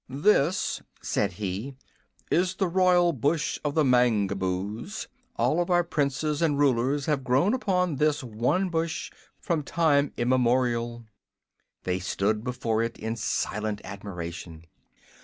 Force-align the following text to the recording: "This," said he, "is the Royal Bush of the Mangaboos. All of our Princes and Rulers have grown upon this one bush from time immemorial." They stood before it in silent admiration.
"This," 0.09 0.81
said 1.03 1.33
he, 1.33 1.75
"is 2.31 2.55
the 2.55 2.67
Royal 2.67 3.13
Bush 3.13 3.59
of 3.63 3.75
the 3.75 3.83
Mangaboos. 3.83 5.07
All 5.35 5.61
of 5.61 5.69
our 5.69 5.83
Princes 5.83 6.41
and 6.41 6.57
Rulers 6.57 7.05
have 7.05 7.23
grown 7.23 7.53
upon 7.53 7.97
this 7.97 8.23
one 8.23 8.69
bush 8.69 9.11
from 9.39 9.61
time 9.61 10.11
immemorial." 10.17 11.05
They 11.83 11.99
stood 11.99 12.43
before 12.43 12.81
it 12.81 12.97
in 12.97 13.15
silent 13.15 13.79
admiration. 13.83 14.65